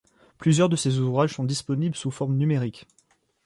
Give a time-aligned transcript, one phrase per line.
[0.39, 2.87] Plusieurs de ses ouvrages sont disponibles sous forme numérique.